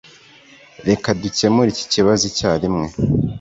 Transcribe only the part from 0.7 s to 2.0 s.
Reka dukemure iki